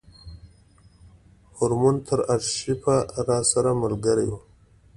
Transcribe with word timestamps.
مرهون 1.57 1.95
تر 2.07 2.19
آرشیفه 2.33 2.95
راسره 3.27 3.71
ملګری 3.83 4.27
و. 4.31 4.33